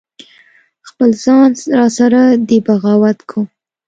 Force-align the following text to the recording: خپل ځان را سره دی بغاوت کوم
خپل 0.89 1.09
ځان 1.23 1.49
را 1.77 1.85
سره 1.97 2.21
دی 2.47 2.57
بغاوت 2.67 3.19
کوم 3.29 3.47